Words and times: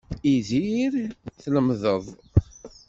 Idir, 0.33 0.93
tlemdeḍ. 1.41 2.05